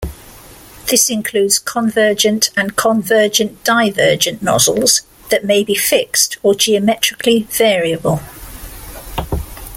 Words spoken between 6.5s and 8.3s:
geometrically variable.